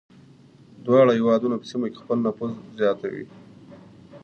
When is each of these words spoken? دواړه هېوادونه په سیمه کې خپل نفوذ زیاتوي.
دواړه 0.85 1.11
هېوادونه 1.19 1.55
په 1.57 1.65
سیمه 1.71 1.87
کې 1.91 2.01
خپل 2.03 2.17
نفوذ 2.25 2.53
زیاتوي. 2.79 3.25